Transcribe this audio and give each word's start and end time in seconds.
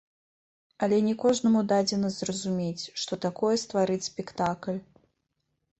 Але 0.87 0.97
не 1.07 1.13
кожнаму 1.25 1.61
дадзена 1.73 2.09
зразумець, 2.17 2.89
што 3.03 3.13
такое 3.27 3.53
стварыць 3.67 4.03
спектакль. 4.11 4.77